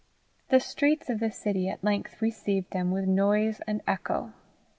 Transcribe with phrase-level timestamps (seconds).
[0.49, 4.33] The streets of the city at length received them with noise and echo.